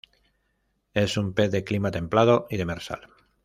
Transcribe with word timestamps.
Es 0.95 1.15
un 1.15 1.31
pez 1.35 1.51
de 1.51 1.63
clima 1.63 1.91
templado 1.91 2.47
y 2.49 2.57
demersal. 2.57 3.07